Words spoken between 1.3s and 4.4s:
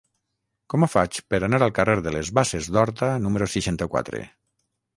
per anar al carrer de les Basses d'Horta número seixanta-quatre?